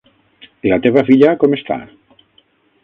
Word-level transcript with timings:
I 0.67 0.71
la 0.71 0.79
teva 0.85 1.03
filla, 1.11 1.37
com 1.45 1.57
està? 1.59 1.81